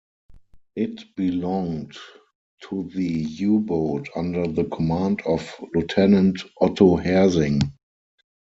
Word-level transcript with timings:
It 0.75 1.15
belonged 1.15 1.95
to 2.63 2.89
the 2.91 3.05
U-boat 3.07 4.09
under 4.15 4.47
the 4.47 4.63
command 4.63 5.21
of 5.27 5.47
Lieutenant 5.75 6.41
Otto 6.59 6.95
Hersing. 6.97 7.61